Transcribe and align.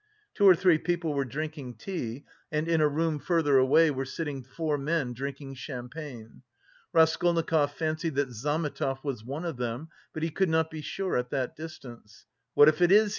Two 0.33 0.47
or 0.47 0.55
three 0.55 0.79
people 0.79 1.13
were 1.13 1.23
drinking 1.25 1.75
tea, 1.75 2.25
and 2.51 2.67
in 2.67 2.81
a 2.81 2.87
room 2.87 3.19
further 3.19 3.59
away 3.59 3.91
were 3.91 4.03
sitting 4.03 4.41
four 4.41 4.75
men 4.75 5.13
drinking 5.13 5.53
champagne. 5.53 6.41
Raskolnikov 6.91 7.73
fancied 7.73 8.15
that 8.15 8.31
Zametov 8.31 9.03
was 9.03 9.23
one 9.23 9.45
of 9.45 9.57
them, 9.57 9.89
but 10.11 10.23
he 10.23 10.31
could 10.31 10.49
not 10.49 10.71
be 10.71 10.81
sure 10.81 11.17
at 11.17 11.29
that 11.29 11.55
distance. 11.55 12.25
"What 12.55 12.67
if 12.67 12.81
it 12.81 12.91
is?" 12.91 13.09